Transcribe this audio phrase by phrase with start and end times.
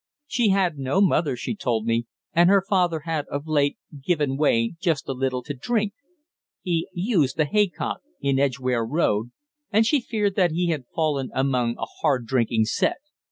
[0.25, 4.73] She had no mother, she told me; and her father had, of late, given way
[4.81, 5.93] just a little to drink.
[6.63, 9.29] He "used" the Haycock, in Edgware Road;
[9.69, 12.97] and she feared that he had fallen among a hard drinking set.